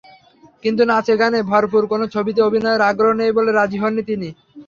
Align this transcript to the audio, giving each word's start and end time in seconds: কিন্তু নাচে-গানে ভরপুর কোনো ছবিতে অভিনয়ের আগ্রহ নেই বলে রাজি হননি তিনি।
কিন্তু 0.63 0.81
নাচে-গানে 0.85 1.39
ভরপুর 1.51 1.83
কোনো 1.91 2.05
ছবিতে 2.13 2.39
অভিনয়ের 2.43 2.87
আগ্রহ 2.89 3.11
নেই 3.15 3.31
বলে 3.37 3.51
রাজি 3.51 3.77
হননি 3.79 4.03
তিনি। 4.09 4.29